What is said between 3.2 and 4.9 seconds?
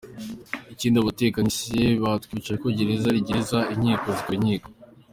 gereza, inkiko zikaba inkiko.